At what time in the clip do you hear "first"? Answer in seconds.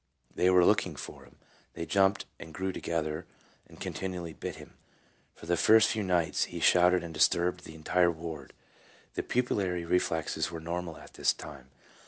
5.55-5.89